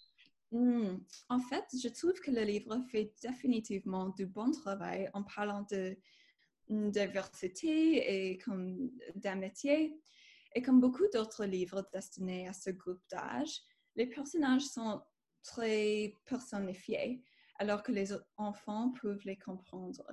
Hmm. 0.55 0.99
En 1.31 1.41
fait, 1.41 1.65
je 1.83 1.89
trouve 1.89 2.13
que 2.21 2.31
le 2.31 2.43
livre 2.43 2.81
fait 2.89 3.13
définitivement 3.21 4.11
du 4.11 4.25
bon 4.25 4.53
travail 4.53 5.11
en 5.13 5.25
parlant 5.25 5.67
de 5.69 5.99
mm, 6.69 6.91
diversité 6.91 8.31
et 8.31 8.39
comme 8.39 8.93
d'amitié. 9.17 9.99
Et 10.55 10.63
comme 10.63 10.81
beaucoup 10.81 11.09
d'autres 11.13 11.45
livres 11.45 11.85
destinés 11.93 12.47
à 12.47 12.53
ce 12.53 12.71
groupe 12.71 13.03
d'âge, 13.11 13.63
les 13.97 14.07
personnages 14.07 14.63
sont 14.63 15.03
très 15.43 16.15
personnifiés, 16.25 17.25
alors 17.59 17.83
que 17.83 17.91
les 17.91 18.13
enfants 18.37 18.93
peuvent 19.03 19.25
les 19.25 19.37
comprendre. 19.37 20.07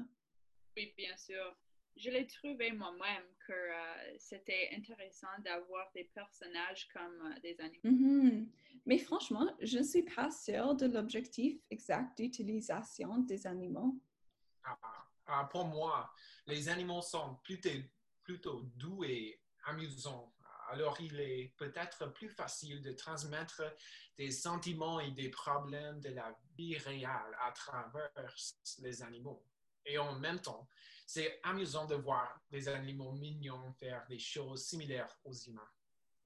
Oui, 0.75 0.91
bien 0.97 1.15
sûr. 1.17 1.55
Je 1.95 2.09
l'ai 2.09 2.25
trouvé 2.25 2.71
moi-même 2.71 3.23
que 3.45 3.53
euh, 3.53 4.15
c'était 4.17 4.69
intéressant 4.75 5.27
d'avoir 5.39 5.91
des 5.93 6.05
personnages 6.05 6.87
comme 6.93 7.31
euh, 7.31 7.39
des 7.41 7.59
animaux. 7.59 7.81
Mhm. 7.83 8.49
Mais 8.85 8.97
franchement, 8.97 9.55
je 9.61 9.79
ne 9.79 9.83
suis 9.83 10.03
pas 10.03 10.31
sûre 10.31 10.75
de 10.75 10.87
l'objectif 10.87 11.59
exact 11.69 12.17
d'utilisation 12.17 13.19
des 13.19 13.45
animaux. 13.45 13.99
Ah, 14.63 14.77
ah, 15.27 15.49
pour 15.51 15.65
moi, 15.65 16.11
les 16.47 16.69
animaux 16.69 17.01
sont 17.01 17.35
plutôt, 17.43 17.69
plutôt 18.23 18.61
doux 18.75 19.03
et 19.03 19.39
amusants. 19.65 20.33
Alors, 20.69 20.99
il 21.01 21.19
est 21.19 21.53
peut-être 21.57 22.13
plus 22.13 22.29
facile 22.29 22.81
de 22.81 22.93
transmettre 22.93 23.61
des 24.17 24.31
sentiments 24.31 24.99
et 24.99 25.11
des 25.11 25.29
problèmes 25.29 25.99
de 25.99 26.09
la 26.09 26.33
vie 26.57 26.77
réelle 26.77 27.35
à 27.41 27.51
travers 27.51 28.35
les 28.79 29.03
animaux. 29.03 29.45
Et 29.85 29.97
en 29.97 30.17
même 30.19 30.39
temps, 30.39 30.67
c'est 31.05 31.39
amusant 31.43 31.85
de 31.85 31.95
voir 31.95 32.41
des 32.49 32.67
animaux 32.67 33.11
mignons 33.13 33.73
faire 33.73 34.05
des 34.07 34.19
choses 34.19 34.65
similaires 34.65 35.13
aux 35.23 35.33
humains. 35.33 35.69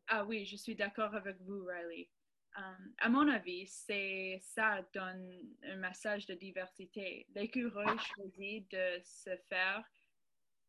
Ah 0.07 0.23
oui, 0.23 0.45
je 0.45 0.55
suis 0.55 0.75
d'accord 0.75 1.15
avec 1.15 1.37
vous, 1.41 1.65
Riley. 1.65 2.09
Um, 2.57 2.93
à 2.99 3.09
mon 3.09 3.27
avis, 3.27 3.67
c'est 3.67 4.39
ça 4.41 4.81
donne 4.93 5.55
un 5.63 5.75
message 5.75 6.25
de 6.25 6.35
diversité. 6.35 7.25
L'écureuil 7.35 7.97
choisit 7.99 8.69
de 8.71 9.01
se 9.03 9.35
faire 9.49 9.83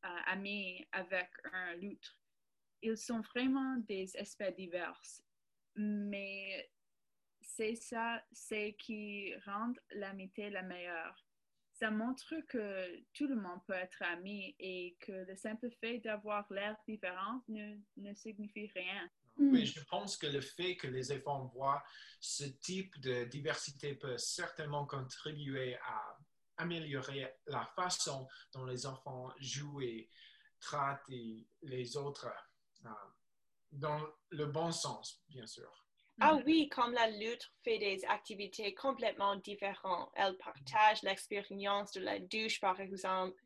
euh, 0.05 0.09
ami 0.27 0.85
avec 0.93 1.29
un 1.53 1.75
loutre. 1.77 2.19
Ils 2.83 2.97
sont 2.97 3.21
vraiment 3.21 3.77
des 3.87 4.11
espèces 4.17 4.57
diverses, 4.57 5.23
mais 5.77 6.71
c'est 7.41 7.77
ça, 7.77 8.23
c'est 8.33 8.75
qui 8.79 9.35
rend 9.45 9.73
l'amitié 9.91 10.51
la 10.51 10.63
meilleure 10.63 11.26
ça 11.79 11.91
montre 11.91 12.35
que 12.49 13.05
tout 13.13 13.27
le 13.27 13.37
monde 13.37 13.61
peut 13.67 13.75
être 13.75 14.03
ami 14.03 14.55
et 14.59 14.97
que 15.01 15.13
le 15.13 15.37
simple 15.37 15.69
fait 15.81 15.99
d'avoir 15.99 16.51
l'air 16.51 16.77
différent 16.89 17.43
ne, 17.49 17.77
ne, 17.99 18.15
signifie 18.15 18.71
rien. 18.75 19.11
Oui, 19.39 19.63
hmm. 19.63 19.67
je 19.67 19.81
pense 19.85 20.17
que 20.17 20.27
le 20.27 20.41
fait 20.41 20.77
que 20.77 20.87
les 20.87 21.13
enfants 21.13 21.45
voient 21.55 21.83
ce 22.21 22.45
type 22.45 22.99
de 23.01 23.25
diversité 23.25 23.95
peut 23.95 24.17
certainement 24.17 24.87
contribuer 24.87 25.77
à 25.77 26.19
améliorer 26.57 27.31
la 27.47 27.67
façon 27.77 28.27
dont 28.55 28.65
les 28.65 28.87
enfants 28.87 29.31
jouent 29.39 29.83
et 29.83 30.09
traitent 30.59 31.13
les 31.61 31.97
autres 31.99 32.29
euh, 32.87 32.91
dans 33.73 34.01
le 34.31 34.47
bon 34.47 34.73
sens, 34.73 35.23
bien 35.29 35.47
sûr. 35.47 35.86
Ah 36.21 36.35
mm-hmm. 36.35 36.43
oui, 36.47 36.69
comme 36.69 36.93
la 36.93 37.11
lutte 37.11 37.53
fait 37.63 37.79
des 37.79 38.05
activités 38.07 38.75
complètement 38.75 39.37
différentes. 39.37 40.11
Elle 40.15 40.37
partage 40.39 41.03
l'expérience 41.03 41.93
de 41.93 42.01
la 42.01 42.19
douche, 42.19 42.61
par 42.61 42.81
exemple. 42.81 43.37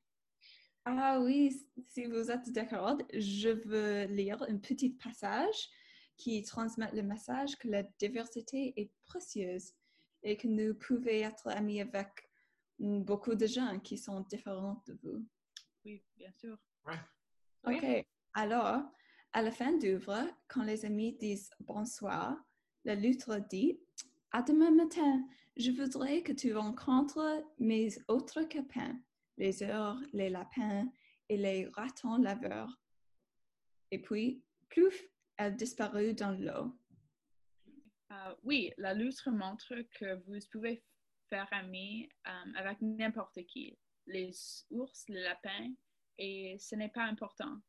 Ah 0.84 1.20
oui, 1.20 1.66
si 1.88 2.06
vous 2.06 2.30
êtes 2.30 2.50
d'accord, 2.52 2.96
je 3.12 3.50
veux 3.50 4.04
lire 4.04 4.42
un 4.48 4.56
petit 4.56 4.90
passage 4.90 5.68
qui 6.16 6.42
transmet 6.42 6.90
le 6.92 7.02
message 7.02 7.56
que 7.56 7.68
la 7.68 7.82
diversité 7.82 8.72
est 8.76 8.90
précieuse 9.04 9.72
et 10.22 10.36
que 10.36 10.46
nous 10.46 10.74
pouvons 10.74 11.06
être 11.06 11.48
amis 11.48 11.80
avec 11.80 12.08
beaucoup 12.78 13.34
de 13.34 13.46
gens 13.46 13.78
qui 13.80 13.98
sont 13.98 14.20
différents 14.20 14.82
de 14.86 14.98
vous. 15.02 15.24
Oui, 15.84 16.02
bien 16.16 16.32
sûr. 16.32 16.56
OK. 17.64 18.06
Alors, 18.34 18.82
à 19.32 19.42
la 19.42 19.50
fin 19.50 19.72
d'œuvre, 19.76 20.26
quand 20.48 20.62
les 20.62 20.84
amis 20.84 21.12
disent 21.12 21.50
bonsoir, 21.60 22.36
la 22.84 22.94
loutre 22.94 23.38
dit 23.48 23.78
À 24.32 24.42
demain 24.42 24.70
matin, 24.70 25.24
je 25.56 25.70
voudrais 25.70 26.22
que 26.22 26.32
tu 26.32 26.54
rencontres 26.54 27.44
mes 27.58 27.90
autres 28.08 28.42
copains, 28.42 28.98
les 29.36 29.62
heures, 29.62 29.98
les 30.12 30.30
lapins 30.30 30.88
et 31.28 31.36
les 31.36 31.66
ratons 31.68 32.16
laveurs. 32.16 32.80
Et 33.90 34.00
puis, 34.00 34.42
plouf, 34.68 34.98
elle 35.36 35.56
disparut 35.56 36.14
dans 36.14 36.32
l'eau. 36.32 36.76
Euh, 38.12 38.34
oui, 38.42 38.72
la 38.78 38.94
loutre 38.94 39.30
montre 39.30 39.74
que 39.98 40.14
vous 40.26 40.38
pouvez 40.50 40.82
faire 41.28 41.48
ami 41.52 42.08
euh, 42.26 42.52
avec 42.56 42.80
n'importe 42.80 43.44
qui, 43.46 43.78
les 44.06 44.32
ours, 44.70 45.04
les 45.08 45.22
lapins, 45.22 45.72
et 46.18 46.56
ce 46.58 46.74
n'est 46.74 46.88
pas 46.88 47.04
important. 47.04 47.60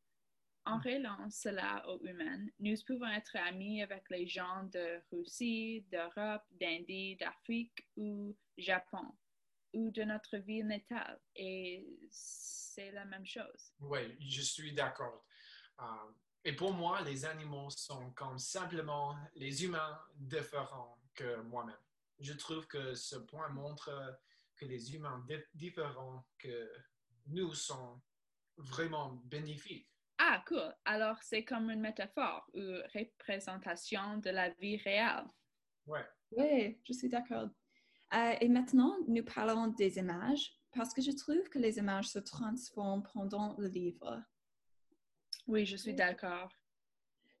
En 0.64 0.78
relant 0.78 1.28
cela 1.28 1.84
aux 1.88 2.00
humains, 2.06 2.46
nous 2.60 2.76
pouvons 2.86 3.08
être 3.08 3.36
amis 3.36 3.82
avec 3.82 4.08
les 4.10 4.28
gens 4.28 4.62
de 4.64 5.02
Russie, 5.10 5.84
d'Europe, 5.90 6.44
d'Indie, 6.52 7.16
d'Afrique 7.16 7.88
ou 7.96 8.36
Japon 8.56 9.12
ou 9.72 9.90
de 9.90 10.02
notre 10.04 10.36
ville 10.38 10.66
natale. 10.66 11.20
Et 11.34 11.84
c'est 12.10 12.92
la 12.92 13.04
même 13.04 13.26
chose. 13.26 13.72
Oui, 13.80 14.16
je 14.20 14.42
suis 14.42 14.72
d'accord. 14.72 15.24
Euh, 15.80 15.84
et 16.44 16.52
pour 16.54 16.72
moi, 16.72 17.00
les 17.02 17.24
animaux 17.24 17.70
sont 17.70 18.10
comme 18.12 18.38
simplement 18.38 19.16
les 19.34 19.64
humains 19.64 20.00
différents 20.16 20.98
que 21.14 21.40
moi-même. 21.42 21.74
Je 22.18 22.34
trouve 22.34 22.66
que 22.66 22.94
ce 22.94 23.16
point 23.16 23.48
montre 23.48 24.20
que 24.56 24.64
les 24.64 24.94
humains 24.94 25.24
différents 25.54 26.24
que 26.38 26.70
nous 27.26 27.54
sont 27.54 28.00
vraiment 28.56 29.10
bénéfiques. 29.24 29.91
Ah, 30.18 30.42
cool. 30.46 30.74
Alors, 30.84 31.16
c'est 31.22 31.44
comme 31.44 31.70
une 31.70 31.80
métaphore 31.80 32.48
ou 32.54 32.60
représentation 32.94 34.18
de 34.18 34.30
la 34.30 34.50
vie 34.50 34.76
réelle. 34.76 35.26
Ouais. 35.86 36.04
Oui, 36.32 36.78
je 36.84 36.92
suis 36.92 37.08
d'accord. 37.08 37.48
Euh, 38.14 38.34
et 38.40 38.48
maintenant, 38.48 38.96
nous 39.08 39.24
parlons 39.24 39.68
des 39.68 39.98
images 39.98 40.52
parce 40.74 40.92
que 40.94 41.02
je 41.02 41.10
trouve 41.10 41.48
que 41.48 41.58
les 41.58 41.78
images 41.78 42.08
se 42.08 42.18
transforment 42.18 43.02
pendant 43.12 43.54
le 43.58 43.68
livre. 43.68 44.22
Oui, 45.46 45.66
je 45.66 45.76
suis 45.76 45.94
d'accord. 45.94 46.50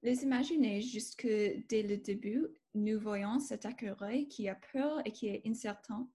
Les 0.02 0.24
imaginer 0.24 0.80
jusque 0.80 1.26
dès 1.26 1.82
le 1.82 1.96
début, 1.96 2.48
nous 2.74 2.98
voyons 2.98 3.38
cet 3.38 3.64
écureuil 3.64 4.26
qui 4.28 4.48
a 4.48 4.56
peur 4.72 5.00
et 5.04 5.12
qui 5.12 5.28
est 5.28 5.42
incertain, 5.46 6.08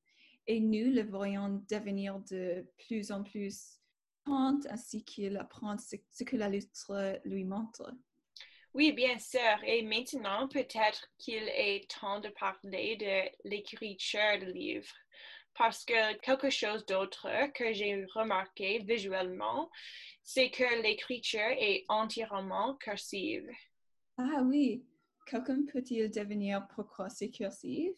et 0.45 0.59
nous 0.59 0.91
le 0.91 1.03
voyons 1.03 1.63
devenir 1.69 2.19
de 2.19 2.65
plus 2.77 3.11
en 3.11 3.23
plus 3.23 3.76
ainsi 4.69 5.03
qu'il 5.03 5.37
apprend 5.37 5.77
ce, 5.77 6.23
que 6.23 6.35
la 6.35 6.49
lettre 6.49 7.19
lui 7.25 7.43
montre. 7.43 7.91
Oui, 8.73 8.91
bien 8.91 9.17
sûr. 9.17 9.57
Et 9.65 9.81
maintenant, 9.81 10.47
peut-être 10.47 11.09
qu'il 11.17 11.43
est 11.49 11.89
temps 11.89 12.19
de 12.19 12.29
parler 12.29 12.95
de 12.97 13.49
l'écriture 13.49 14.37
du 14.39 14.51
livre. 14.51 14.93
Parce 15.55 15.83
que 15.83 16.15
quelque 16.19 16.51
chose 16.51 16.85
d'autre 16.85 17.27
que 17.53 17.73
j'ai 17.73 18.05
remarqué 18.13 18.79
visuellement, 18.79 19.71
c'est 20.21 20.51
que 20.51 20.81
l'écriture 20.83 21.55
est 21.57 21.85
entièrement 21.89 22.75
cursive. 22.75 23.49
Ah 24.17 24.41
oui. 24.43 24.85
Quelqu'un 25.25 25.65
peut-il 25.65 26.11
devenir 26.11 26.67
pourquoi 26.75 27.09
c'est 27.09 27.31
cursive? 27.31 27.95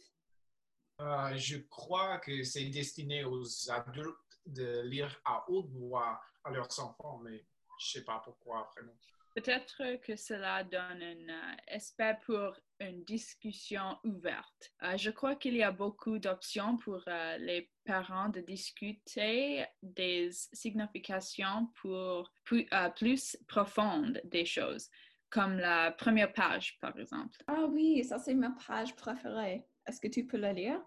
Euh, 1.02 1.36
je 1.38 1.58
crois 1.58 2.20
que 2.20 2.44
c'est 2.44 2.66
destiné 2.66 3.24
aux 3.24 3.46
adultes 3.70 4.29
de 4.50 4.82
lire 4.82 5.20
à 5.26 5.46
haute 5.50 5.70
voix 5.72 6.22
à 6.44 6.52
leurs 6.52 6.80
enfants, 6.80 7.20
mais 7.24 7.46
je 7.80 8.00
ne 8.00 8.02
sais 8.02 8.04
pas 8.04 8.22
pourquoi 8.24 8.70
vraiment. 8.76 8.94
Peut-être 9.36 10.02
que 10.02 10.16
cela 10.16 10.64
donne 10.64 11.02
un 11.02 11.30
euh, 11.30 11.56
espace 11.68 12.18
pour 12.26 12.56
une 12.80 13.04
discussion 13.06 13.98
ouverte. 14.04 14.74
Euh, 14.84 14.98
je 14.98 15.12
crois 15.12 15.36
qu'il 15.36 15.56
y 15.56 15.64
a 15.64 15.72
beaucoup 15.72 16.18
d'options 16.20 16.78
pour 16.78 17.02
euh, 17.08 17.38
les 17.38 17.70
parents 17.86 18.30
de 18.30 18.42
discuter 18.42 19.66
des 19.82 20.30
significations 20.32 21.68
pour 21.76 22.32
plus, 22.44 22.68
plus 22.98 23.38
profondes 23.48 24.20
des 24.26 24.46
choses, 24.46 24.90
comme 25.30 25.58
la 25.58 25.92
première 25.92 26.34
page, 26.34 26.78
par 26.82 26.98
exemple. 26.98 27.38
Ah 27.48 27.66
oui, 27.70 28.04
ça 28.04 28.18
c'est 28.18 28.36
ma 28.36 28.52
page 28.68 28.96
préférée. 28.96 29.66
Est-ce 29.86 30.02
que 30.02 30.08
tu 30.08 30.26
peux 30.26 30.38
la 30.38 30.54
lire? 30.54 30.82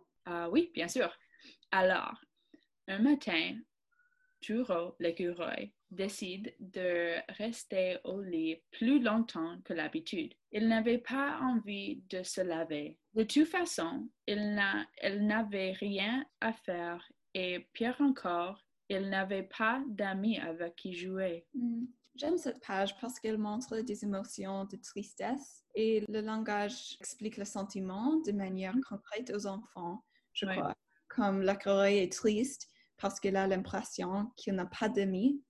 oui, 0.50 0.70
bien 0.74 0.88
sûr. 0.88 1.12
Alors, 1.72 2.20
un 2.88 2.98
matin, 2.98 3.58
Turo, 4.40 4.96
l'écureuil, 4.98 5.72
décide 5.90 6.54
de 6.58 7.14
rester 7.34 7.98
au 8.04 8.20
lit 8.20 8.60
plus 8.72 9.00
longtemps 9.00 9.58
que 9.64 9.72
l'habitude. 9.72 10.34
Il 10.50 10.68
n'avait 10.68 10.98
pas 10.98 11.38
envie 11.40 12.02
de 12.10 12.22
se 12.22 12.40
laver. 12.40 12.98
De 13.14 13.22
toute 13.22 13.46
façon, 13.46 14.08
il 14.26 14.54
n'avait 14.56 15.72
rien 15.72 16.24
à 16.40 16.52
faire 16.52 17.08
et 17.34 17.68
pire 17.72 17.96
encore, 18.00 18.66
il 18.88 19.08
n'avait 19.08 19.44
pas 19.44 19.82
d'amis 19.88 20.38
avec 20.38 20.76
qui 20.76 20.92
jouer. 20.92 21.46
Hmm. 21.54 21.84
J'aime 22.16 22.36
cette 22.36 22.62
page 22.66 22.98
parce 23.00 23.18
qu'elle 23.18 23.38
montre 23.38 23.78
des 23.80 24.04
émotions 24.04 24.66
de 24.66 24.76
tristesse 24.76 25.64
et 25.74 26.04
le 26.08 26.20
langage 26.20 26.96
explique 27.00 27.38
le 27.38 27.46
sentiment 27.46 28.16
de 28.26 28.32
manière 28.32 28.76
hmm. 28.76 28.82
concrète 28.88 29.32
aux 29.34 29.46
enfants, 29.46 30.04
je 30.32 30.46
crois. 30.46 30.74
Comme 31.14 31.42
l'écureuil 31.42 31.98
est 31.98 32.12
triste, 32.12 32.68
parce 32.96 33.20
qu'il 33.20 33.36
a 33.36 33.46
l'impression 33.46 34.30
qu'il 34.36 34.54
n'a 34.54 34.66
pas 34.66 34.88
d'amis. 34.88 35.42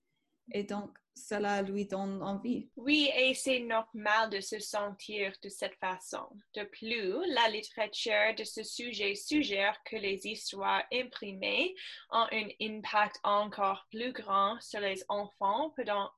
Et 0.51 0.63
donc, 0.63 0.97
cela 1.15 1.61
lui 1.61 1.85
donne 1.85 2.21
envie. 2.21 2.69
Oui, 2.75 3.09
et 3.15 3.33
c'est 3.33 3.59
normal 3.59 4.29
de 4.29 4.41
se 4.41 4.59
sentir 4.59 5.31
de 5.41 5.49
cette 5.49 5.75
façon. 5.75 6.27
De 6.55 6.63
plus, 6.63 7.13
la 7.33 7.49
littérature 7.49 8.35
de 8.37 8.43
ce 8.43 8.63
sujet 8.63 9.15
suggère 9.15 9.77
que 9.85 9.95
les 9.95 10.25
histoires 10.25 10.83
imprimées 10.91 11.75
ont 12.11 12.27
un 12.31 12.47
impact 12.61 13.19
encore 13.23 13.85
plus 13.91 14.11
grand 14.11 14.59
sur 14.59 14.79
les 14.79 15.03
enfants 15.07 15.73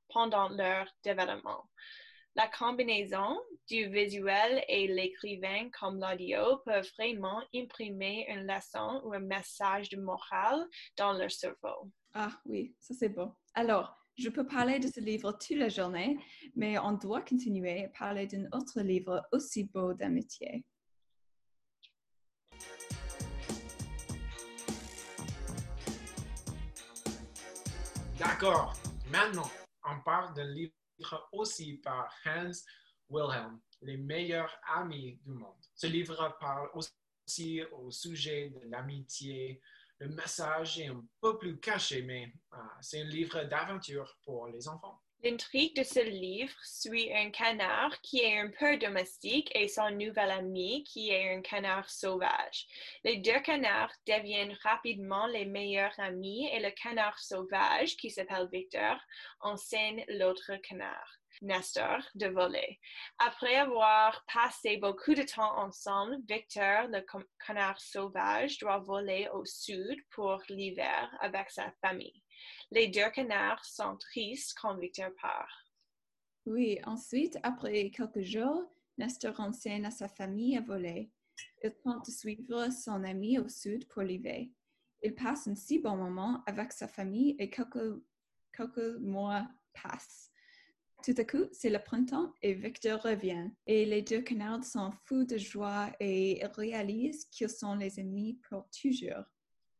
pendant 0.09 0.49
leur 0.49 0.87
développement. 1.03 1.69
La 2.37 2.49
combinaison 2.49 3.39
du 3.69 3.87
visuel 3.87 4.61
et 4.67 4.87
l'écrivain 4.89 5.69
comme 5.79 6.01
l'audio 6.01 6.57
peuvent 6.65 6.89
vraiment 6.99 7.41
imprimer 7.55 8.25
une 8.27 8.45
leçon 8.45 9.01
ou 9.05 9.13
un 9.13 9.21
message 9.21 9.87
de 9.87 10.01
morale 10.01 10.67
dans 10.97 11.13
leur 11.13 11.31
cerveau. 11.31 11.89
Ah 12.13 12.33
oui, 12.43 12.75
ça 12.77 12.93
c'est 12.93 13.07
beau. 13.07 13.31
Alors, 13.53 13.97
je 14.17 14.27
peux 14.27 14.45
parler 14.45 14.79
de 14.79 14.87
ce 14.87 14.99
livre 14.99 15.31
toute 15.31 15.55
la 15.55 15.69
journée, 15.69 16.17
mais 16.57 16.77
on 16.77 16.91
doit 16.91 17.21
continuer 17.21 17.85
à 17.85 17.89
parler 17.97 18.27
d'un 18.27 18.47
autre 18.51 18.81
livre 18.81 19.25
aussi 19.31 19.63
beau 19.63 19.93
d'amitié. 19.93 20.65
D'accord. 28.19 28.73
Maintenant, 29.09 29.49
on 29.85 30.01
parle 30.03 30.33
d'un 30.33 30.47
livre 30.47 30.73
aussi 31.31 31.77
par 31.77 32.13
Hans 32.25 32.51
Wilhelm, 33.09 33.59
Les 33.81 33.97
meilleurs 33.97 34.57
amis 34.67 35.19
du 35.23 35.31
monde. 35.31 35.61
Ce 35.75 35.87
livre 35.87 36.37
parle 36.39 36.69
aussi 36.73 37.61
au 37.71 37.91
sujet 37.91 38.49
de 38.49 38.61
l'amitié. 38.69 39.61
Le 39.99 40.09
message 40.09 40.79
est 40.79 40.87
un 40.87 41.05
peu 41.21 41.37
plus 41.37 41.59
caché, 41.59 42.01
mais 42.01 42.33
euh, 42.53 42.57
c'est 42.81 43.01
un 43.01 43.05
livre 43.05 43.43
d'aventure 43.43 44.17
pour 44.23 44.47
les 44.47 44.67
enfants. 44.67 45.01
L'intrigue 45.25 45.75
de 45.75 45.81
ce 45.81 46.01
livre 46.01 46.53
suit 46.61 47.11
un 47.11 47.31
canard 47.31 47.99
qui 48.01 48.19
est 48.19 48.37
un 48.37 48.51
peu 48.59 48.77
domestique 48.77 49.51
et 49.55 49.67
son 49.67 49.89
nouvel 49.89 50.29
ami 50.29 50.83
qui 50.83 51.09
est 51.09 51.35
un 51.35 51.41
canard 51.41 51.89
sauvage. 51.89 52.67
Les 53.03 53.17
deux 53.17 53.39
canards 53.39 53.91
deviennent 54.05 54.55
rapidement 54.61 55.25
les 55.25 55.45
meilleurs 55.45 55.99
amis 55.99 56.47
et 56.53 56.59
le 56.59 56.69
canard 56.69 57.17
sauvage, 57.17 57.97
qui 57.97 58.11
s'appelle 58.11 58.47
Victor, 58.51 58.99
enseigne 59.39 60.05
l'autre 60.09 60.57
canard. 60.57 61.17
Nestor 61.41 62.01
de 62.13 62.27
voler. 62.27 62.79
Après 63.17 63.55
avoir 63.55 64.23
passé 64.31 64.77
beaucoup 64.77 65.15
de 65.15 65.23
temps 65.23 65.57
ensemble, 65.57 66.17
Victor, 66.29 66.87
le 66.87 67.03
canard 67.45 67.81
sauvage, 67.81 68.59
doit 68.59 68.77
voler 68.77 69.27
au 69.33 69.43
sud 69.43 69.97
pour 70.11 70.41
l'hiver 70.49 71.09
avec 71.19 71.49
sa 71.49 71.73
famille. 71.81 72.21
Les 72.71 72.87
deux 72.87 73.09
canards 73.11 73.63
sont 73.65 73.97
tristes 73.97 74.57
quand 74.59 74.77
Victor 74.77 75.11
part. 75.21 75.65
Oui, 76.45 76.79
ensuite, 76.85 77.37
après 77.43 77.89
quelques 77.89 78.21
jours, 78.21 78.69
Nestor 78.97 79.39
enseigne 79.39 79.85
à 79.85 79.91
sa 79.91 80.07
famille 80.07 80.57
à 80.57 80.61
voler. 80.61 81.11
Il 81.63 81.73
tente 81.83 82.05
de 82.05 82.11
suivre 82.11 82.71
son 82.71 83.03
ami 83.03 83.39
au 83.39 83.49
sud 83.49 83.87
pour 83.87 84.03
l'hiver. 84.03 84.45
Il 85.03 85.15
passe 85.15 85.47
un 85.47 85.55
si 85.55 85.79
bon 85.79 85.97
moment 85.97 86.43
avec 86.45 86.71
sa 86.71 86.87
famille 86.87 87.35
et 87.39 87.49
quelques, 87.49 88.01
quelques 88.55 88.99
mois 88.99 89.47
passent. 89.73 90.31
Tout 91.03 91.13
à 91.17 91.23
coup, 91.23 91.45
c'est 91.51 91.69
le 91.69 91.79
printemps 91.79 92.33
et 92.41 92.53
Victor 92.53 93.01
revient. 93.01 93.49
Et 93.67 93.85
les 93.85 94.01
deux 94.01 94.21
canards 94.21 94.63
sont 94.63 94.91
fous 95.03 95.25
de 95.25 95.37
joie 95.37 95.91
et 95.99 96.41
réalisent 96.55 97.25
qu'ils 97.25 97.49
sont 97.49 97.75
les 97.75 97.99
amis 97.99 98.39
pour 98.49 98.67
toujours. 98.69 99.25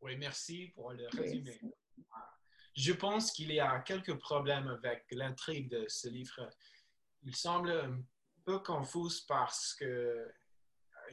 Oui, 0.01 0.17
merci 0.17 0.67
pour 0.75 0.91
le 0.91 1.07
résumé. 1.07 1.59
Je 2.75 2.93
pense 2.93 3.31
qu'il 3.31 3.51
y 3.51 3.59
a 3.59 3.79
quelques 3.79 4.17
problèmes 4.19 4.67
avec 4.67 5.05
l'intrigue 5.11 5.69
de 5.69 5.85
ce 5.87 6.09
livre. 6.09 6.49
Il 7.23 7.35
semble 7.35 7.71
un 7.71 8.03
peu 8.43 8.59
confus 8.59 9.23
parce 9.27 9.73
que 9.73 9.85
euh, 9.85 10.27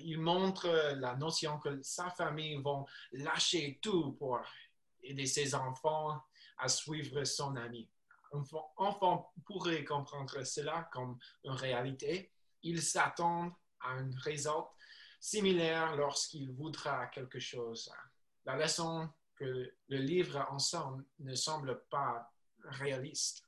il 0.00 0.20
montre 0.20 0.68
la 0.96 1.14
notion 1.16 1.58
que 1.58 1.80
sa 1.82 2.10
famille 2.10 2.60
va 2.62 2.84
lâcher 3.12 3.78
tout 3.80 4.12
pour 4.12 4.40
aider 5.02 5.26
ses 5.26 5.54
enfants 5.54 6.22
à 6.58 6.68
suivre 6.68 7.24
son 7.24 7.56
ami 7.56 7.88
un 8.32 8.44
enfant 8.76 9.32
pourrait 9.44 9.84
comprendre 9.84 10.44
cela 10.44 10.88
comme 10.92 11.18
une 11.44 11.52
réalité. 11.52 12.32
Il 12.62 12.82
s'attend 12.82 13.52
à 13.80 13.90
un 13.90 14.10
résultat 14.18 14.70
similaire 15.20 15.96
lorsqu'il 15.96 16.50
voudra 16.52 17.06
quelque 17.08 17.38
chose. 17.38 17.92
La 18.44 18.56
leçon 18.56 19.08
le 19.42 19.98
livre 19.98 20.46
ensemble 20.50 21.04
ne 21.20 21.34
semble 21.34 21.82
pas 21.90 22.30
réaliste. 22.64 23.44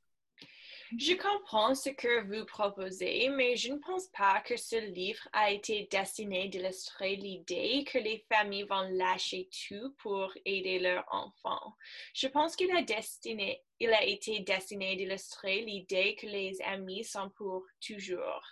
Je 0.99 1.15
comprends 1.15 1.75
ce 1.75 1.91
que 1.91 2.23
vous 2.25 2.45
proposez, 2.45 3.29
mais 3.31 3.57
je 3.57 3.73
ne 3.73 3.79
pense 3.79 4.07
pas 4.09 4.41
que 4.43 4.57
ce 4.57 4.77
livre 4.77 5.27
a 5.33 5.51
été 5.51 5.89
destiné 5.91 6.49
d'illustrer 6.49 7.17
l'idée 7.17 7.85
que 7.85 7.99
les 7.99 8.25
familles 8.29 8.65
vont 8.65 8.89
lâcher 8.93 9.49
tout 9.67 9.95
pour 9.99 10.33
aider 10.45 10.79
leurs 10.79 11.05
enfants. 11.11 11.75
Je 12.15 12.29
pense 12.29 12.55
qu'il 12.55 12.71
a 12.71 12.81
été 12.81 14.41
destiné 14.41 14.97
d'illustrer 14.97 15.63
l'idée 15.63 16.15
que 16.17 16.27
les 16.27 16.61
amis 16.63 17.03
sont 17.03 17.31
pour 17.31 17.65
toujours. 17.81 18.45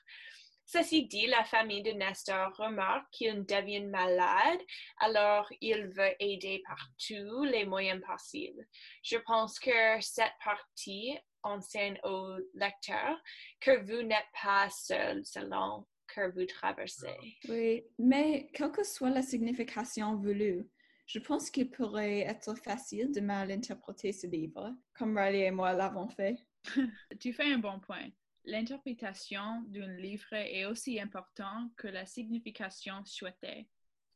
Ceci 0.72 1.04
dit, 1.04 1.26
la 1.26 1.44
famille 1.44 1.82
de 1.82 1.90
Nestor 1.90 2.50
remarque 2.56 3.06
qu'il 3.10 3.44
devient 3.44 3.84
malade, 3.84 4.58
alors 5.00 5.46
il 5.60 5.88
veut 5.88 6.14
aider 6.18 6.62
par 6.66 6.88
tous 6.96 7.44
les 7.44 7.66
moyens 7.66 8.00
possibles. 8.00 8.66
Je 9.02 9.18
pense 9.18 9.58
que 9.58 10.00
cette 10.00 10.32
partie 10.42 11.18
enseigne 11.42 12.00
au 12.04 12.38
lecteur 12.54 13.20
que 13.60 13.84
vous 13.84 14.02
n'êtes 14.02 14.24
pas 14.42 14.70
seul 14.70 15.22
selon 15.26 15.86
que 16.06 16.32
vous 16.32 16.46
traversez. 16.46 17.18
Oui, 17.50 17.84
mais 17.98 18.48
quelle 18.54 18.72
que 18.72 18.82
soit 18.82 19.10
la 19.10 19.20
signification 19.20 20.16
voulue, 20.16 20.66
je 21.04 21.18
pense 21.18 21.50
qu'il 21.50 21.68
pourrait 21.68 22.20
être 22.20 22.54
facile 22.54 23.12
de 23.12 23.20
mal 23.20 23.52
interpréter 23.52 24.14
ce 24.14 24.26
livre, 24.26 24.74
comme 24.94 25.18
Riley 25.18 25.48
et 25.48 25.50
moi 25.50 25.74
l'avons 25.74 26.08
fait. 26.08 26.38
tu 27.20 27.34
fais 27.34 27.52
un 27.52 27.58
bon 27.58 27.78
point. 27.78 28.08
L'interprétation 28.44 29.62
d'un 29.68 29.92
livre 29.96 30.32
est 30.32 30.64
aussi 30.64 31.00
importante 31.00 31.70
que 31.76 31.86
la 31.86 32.06
signification 32.06 33.04
souhaitée. 33.04 33.68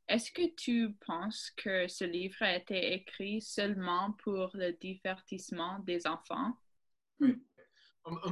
Est-ce 0.09 0.33
que 0.33 0.55
tu 0.55 0.95
penses 1.07 1.51
que 1.57 1.87
ce 1.87 2.05
livre 2.05 2.37
a 2.41 2.57
été 2.57 2.95
écrit 2.95 3.41
seulement 3.41 4.13
pour 4.23 4.51
le 4.55 4.73
divertissement 4.73 5.79
des 5.81 6.07
enfants? 6.07 6.57
Une, 7.21 7.41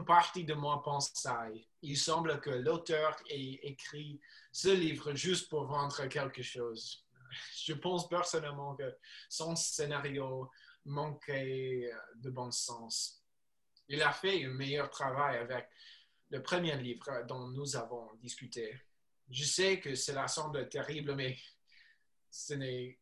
partie 0.04 0.44
de 0.44 0.54
moi 0.54 0.82
pense 0.82 1.10
ça. 1.14 1.46
Il 1.82 1.96
semble 1.96 2.40
que 2.40 2.50
l'auteur 2.50 3.16
ait 3.28 3.58
écrit 3.62 4.20
ce 4.52 4.68
livre 4.68 5.14
juste 5.14 5.48
pour 5.48 5.66
vendre 5.66 6.06
quelque 6.06 6.42
chose. 6.42 7.04
Je 7.64 7.72
pense 7.72 8.08
personnellement 8.08 8.76
que 8.76 8.96
son 9.28 9.56
scénario 9.56 10.48
manquait 10.84 11.90
de 12.16 12.30
bon 12.30 12.52
sens. 12.52 13.23
Il 13.88 14.02
a 14.02 14.12
fait 14.12 14.44
un 14.44 14.50
meilleur 14.50 14.90
travail 14.90 15.38
avec 15.38 15.68
le 16.30 16.42
premier 16.42 16.76
livre 16.76 17.24
dont 17.28 17.48
nous 17.48 17.76
avons 17.76 18.10
discuté. 18.22 18.74
Je 19.30 19.44
sais 19.44 19.80
que 19.80 19.94
cela 19.94 20.28
semble 20.28 20.68
terrible, 20.68 21.14
mais 21.14 21.36
ce 22.30 22.54
n'est 22.54 22.98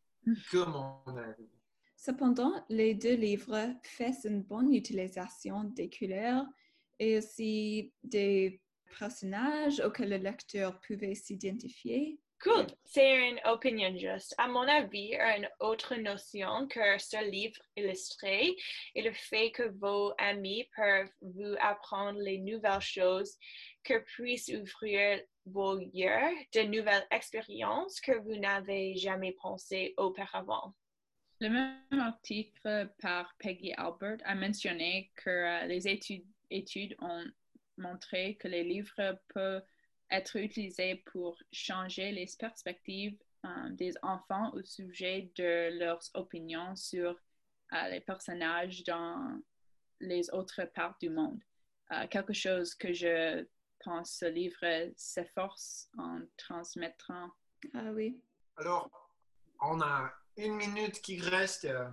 que 0.51 0.65
mon 0.65 1.17
avis. 1.17 1.49
Cependant, 1.95 2.65
les 2.69 2.95
deux 2.95 3.15
livres 3.15 3.73
font 3.83 4.13
une 4.25 4.41
bonne 4.43 4.73
utilisation 4.73 5.63
des 5.63 5.89
couleurs 5.89 6.45
et 6.99 7.17
aussi 7.17 7.93
des 8.03 8.61
personnages 8.99 9.79
auxquels 9.79 10.09
le 10.09 10.17
lecteur 10.17 10.79
pouvait 10.81 11.15
s'identifier. 11.15 12.19
Cool, 12.43 12.67
c'est 12.83 13.29
une 13.29 13.39
opinion 13.45 13.97
juste. 13.97 14.35
À 14.37 14.49
mon 14.49 14.67
avis, 14.67 15.15
une 15.15 15.47
autre 15.61 15.95
notion 15.95 16.67
que 16.67 16.97
ce 16.97 17.23
livre 17.31 17.55
illustré 17.77 18.57
est 18.95 19.01
le 19.01 19.13
fait 19.13 19.51
que 19.51 19.63
vos 19.79 20.13
amis 20.17 20.67
peuvent 20.75 21.09
vous 21.21 21.55
apprendre 21.61 22.19
les 22.19 22.39
nouvelles 22.39 22.81
choses 22.81 23.37
que 23.81 23.97
puissent 23.99 24.49
ouvrir 24.49 25.21
vos 25.45 25.79
yeux, 25.79 26.35
de 26.53 26.63
nouvelles 26.63 27.07
expériences 27.11 28.01
que 28.01 28.11
vous 28.11 28.35
n'avez 28.35 28.97
jamais 28.97 29.31
pensées 29.31 29.93
auparavant. 29.95 30.73
Le 31.39 31.47
même 31.47 31.99
article 32.01 32.91
par 33.01 33.33
Peggy 33.39 33.71
Albert 33.77 34.17
a 34.25 34.35
mentionné 34.35 35.11
que 35.15 35.29
euh, 35.29 35.65
les 35.67 35.87
études, 35.87 36.95
ont 36.99 37.23
montré 37.77 38.35
que 38.35 38.49
les 38.49 38.65
livres 38.65 39.17
peuvent 39.33 39.63
être 40.13 40.37
utilisés 40.37 41.03
pour 41.11 41.37
changer 41.51 42.11
les 42.11 42.27
perspectives 42.39 43.17
euh, 43.45 43.69
des 43.71 43.93
enfants 44.01 44.51
au 44.53 44.63
sujet 44.63 45.31
de 45.35 45.77
leurs 45.79 46.03
opinions 46.13 46.75
sur 46.75 47.09
euh, 47.73 47.89
les 47.89 47.99
personnages 47.99 48.83
dans 48.83 49.41
les 49.99 50.29
autres 50.31 50.63
parts 50.73 50.97
du 51.01 51.09
monde. 51.09 51.41
quelque 52.09 52.33
chose 52.33 52.73
que 52.73 52.91
je 52.93 53.45
pense 53.83 54.17
ce 54.19 54.25
livre 54.25 54.91
s'efforce 54.95 55.89
en 55.97 56.21
transmettant. 56.37 57.29
Ah 57.73 57.91
oui. 57.93 58.19
Alors, 58.57 58.89
on 59.61 59.81
a 59.81 60.11
une 60.37 60.55
minute 60.55 61.01
qui 61.01 61.19
reste. 61.19 61.65
Euh, 61.65 61.89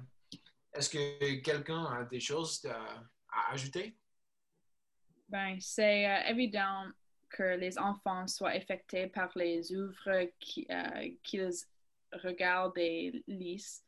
est-ce 0.72 0.90
que 0.90 1.40
quelqu'un 1.40 1.85
a 1.87 2.04
des 2.04 2.20
choses 2.20 2.64
à 2.66 3.52
ajouter? 3.52 3.96
Ben, 5.28 5.59
c'est 5.61 6.06
euh, 6.06 6.28
évident 6.28 6.87
que 7.30 7.56
les 7.56 7.78
enfants 7.78 8.26
soient 8.26 8.50
affectés 8.50 9.06
par 9.06 9.30
les 9.36 9.72
œuvres 9.72 10.08
euh, 10.08 11.08
qu'ils 11.22 11.50
regardent 12.12 12.78
et 12.78 13.22
lisent 13.26 13.82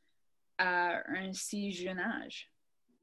à 0.59 1.03
un 1.11 1.33
si 1.33 1.73
jeune 1.73 1.99
âge. 1.99 2.51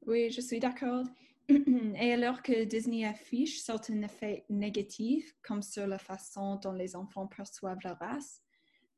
Oui, 0.06 0.30
je 0.30 0.40
suis 0.40 0.58
d'accord. 0.58 1.04
Et 1.48 2.12
alors 2.12 2.42
que 2.42 2.64
Disney 2.64 3.04
affiche 3.04 3.60
certains 3.60 4.02
effets 4.02 4.44
négatifs, 4.48 5.34
comme 5.42 5.62
sur 5.62 5.86
la 5.86 5.98
façon 5.98 6.56
dont 6.56 6.72
les 6.72 6.96
enfants 6.96 7.26
perçoivent 7.26 7.80
la 7.84 7.94
race, 7.94 8.40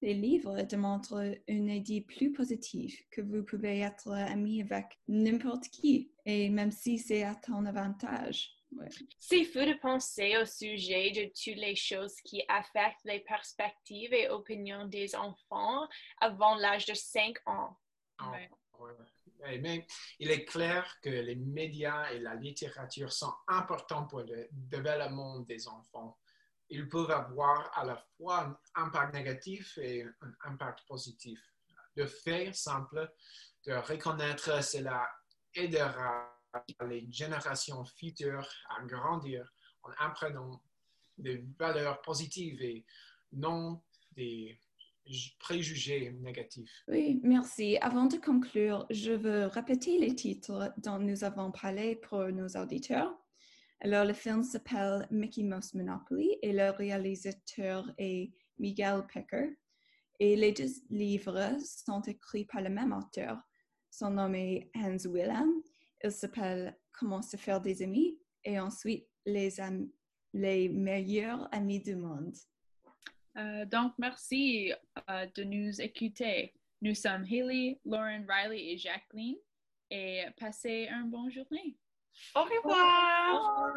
les 0.03 0.15
livres 0.15 0.63
démontrent 0.63 1.37
une 1.47 1.71
idée 1.71 2.01
plus 2.01 2.33
positive, 2.33 2.95
que 3.11 3.21
vous 3.21 3.43
pouvez 3.45 3.81
être 3.81 4.11
ami 4.11 4.61
avec 4.61 4.99
n'importe 5.09 5.69
qui, 5.69 6.11
et 6.27 6.51
même 6.51 6.73
si 6.73 6.99
c'est 6.99 7.23
à 7.23 7.37
ton 7.37 7.65
avantage. 7.67 8.51
Ouais. 8.77 8.89
C'est 9.19 9.45
fou 9.45 9.59
de 9.61 9.75
penser 9.81 10.37
au 10.39 10.47
sujet 10.47 11.11
de 11.11 11.25
toutes 11.27 11.61
les 11.61 11.77
choses 11.77 12.15
qui 12.25 12.43
affectent 12.49 13.05
les 13.05 13.21
perspectives 13.21 14.13
et 14.15 14.29
opinions 14.31 14.87
des 14.87 15.15
enfants 15.15 15.87
avant 16.21 16.55
l'âge 16.57 16.87
de 16.87 16.95
5 16.95 17.37
ans. 17.47 17.79
Ah, 18.19 18.31
Ouais. 18.31 18.51
ouais. 18.79 18.95
Ouais, 19.41 19.59
Mais 19.59 19.87
il 20.21 20.31
est 20.31 20.45
clair 20.45 20.99
que 21.03 21.11
les 21.11 21.35
médias 21.37 22.11
et 22.13 22.21
la 22.21 22.35
littérature 22.37 23.13
sont 23.13 23.35
importants 23.49 24.07
pour 24.07 24.21
le 24.21 24.49
développement 24.53 25.41
des 25.41 25.67
enfants. 25.69 26.17
Ils 26.69 26.89
peuvent 26.89 27.11
avoir 27.11 27.77
à 27.77 27.85
la 27.85 27.97
fois 28.17 28.39
un 28.45 28.59
impact 28.85 29.15
négatif 29.15 29.77
et 29.79 30.05
un 30.21 30.33
impact 30.45 30.87
positif. 30.87 31.41
Le 31.97 32.07
fait 32.07 32.53
simple 32.55 33.13
de 33.67 33.73
reconnaître 33.75 34.63
cela 34.65 35.07
aidera 35.55 36.33
les 36.87 37.07
générations 37.11 37.85
futures 37.85 38.49
à 38.69 38.85
grandir 38.85 39.53
en 39.83 39.91
apprenant 39.99 40.63
des 41.19 41.45
valeurs 41.59 42.01
positives 42.03 42.63
et 42.63 42.85
non 43.33 43.83
des 44.13 44.59
préjugés 45.39 46.13
négatifs. 46.13 46.85
Oui, 46.89 47.21
merci. 47.23 47.77
Avant 47.81 48.07
de 48.07 48.17
conclure, 48.17 48.87
je 48.91 49.13
veux 49.13 49.47
répéter 49.47 49.99
les 49.99 50.15
titres 50.15 50.73
dont 50.79 50.99
nous 50.99 51.25
avons 51.25 51.51
parlé 51.51 51.97
pour 51.97 52.25
nos 52.29 52.49
auditeurs. 52.49 53.13
Alors, 53.81 54.05
le 54.05 54.13
film 54.13 54.45
s'appelle 54.45 55.09
Mickey 55.11 55.43
Mouse 55.43 55.75
Monopoly 55.75 56.39
et 56.41 56.53
le 56.53 56.71
réalisateur 56.71 57.85
est 57.99 58.33
Miguel 58.59 59.05
Pecker. 59.13 59.57
Et 60.21 60.37
les 60.37 60.53
deux 60.53 60.71
livres 60.89 61.57
sont 61.59 62.01
écrits 62.03 62.45
par 62.45 62.63
le 62.63 62.71
même 62.71 62.93
auteur. 62.93 63.39
Son 63.91 64.11
nom 64.11 64.33
est 64.35 64.71
Hans 64.77 65.05
Wilhelm. 65.05 65.63
Il 66.05 66.11
s'appelle 66.13 66.77
Comment 66.93 67.23
se 67.23 67.37
faire 67.37 67.61
des 67.61 67.83
amis 67.83 68.19
et 68.45 68.59
ensuite 68.61 69.09
Les, 69.25 69.61
am- 69.61 69.89
les 70.33 70.69
meilleurs 70.69 71.49
amis 71.55 71.81
du 71.81 71.95
monde. 71.97 72.35
Euh, 73.39 73.65
donc, 73.65 73.95
merci 73.99 74.73
euh, 75.09 75.27
de 75.35 75.43
nous 75.45 75.81
écouter. 75.81 76.55
Nous 76.81 76.95
sommes 76.95 77.23
Haley, 77.25 77.81
Lauren, 77.85 78.27
Riley 78.29 78.73
et 78.73 78.77
Jacqueline 78.79 79.39
et 79.91 80.25
passez 80.37 80.89
une 80.91 81.11
bonne 81.11 81.31
journée. 81.31 81.79
Au 82.35 82.43
revoir! 82.43 83.75